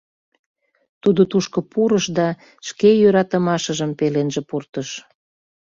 Тудо 1.01 1.21
тушко 1.31 1.59
пурыш 1.71 2.05
да 2.17 2.27
Шке 2.67 2.89
йӧратымашыжым 3.01 3.91
пеленже 3.99 4.41
пуртыш. 4.49 4.89